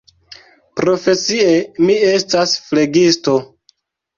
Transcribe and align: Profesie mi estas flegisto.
Profesie 0.79 1.51
mi 1.89 1.99
estas 2.15 2.57
flegisto. 2.71 3.37